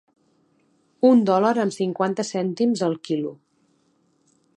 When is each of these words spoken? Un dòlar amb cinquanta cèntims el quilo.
Un 1.09 1.19
dòlar 1.29 1.51
amb 1.65 1.75
cinquanta 1.75 2.25
cèntims 2.31 2.81
el 2.89 2.97
quilo. 3.09 3.35